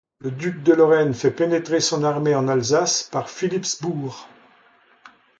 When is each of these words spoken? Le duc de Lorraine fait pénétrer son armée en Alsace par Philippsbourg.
Le 0.17 0.31
duc 0.31 0.63
de 0.63 0.73
Lorraine 0.73 1.13
fait 1.13 1.29
pénétrer 1.29 1.79
son 1.79 2.03
armée 2.03 2.33
en 2.33 2.47
Alsace 2.47 3.03
par 3.11 3.29
Philippsbourg. 3.29 4.27